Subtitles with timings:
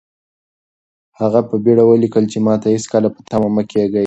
[1.19, 3.99] هغه په بېړه ولیکل چې ماته هېڅکله په تمه مه کېږئ.